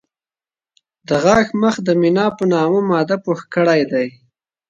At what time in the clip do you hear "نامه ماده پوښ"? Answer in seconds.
2.53-3.39